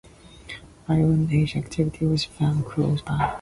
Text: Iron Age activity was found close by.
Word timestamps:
Iron 0.87 1.29
Age 1.31 1.55
activity 1.57 2.07
was 2.07 2.23
found 2.25 2.65
close 2.65 3.03
by. 3.03 3.29